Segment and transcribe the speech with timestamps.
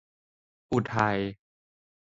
[0.71, 1.19] อุทัย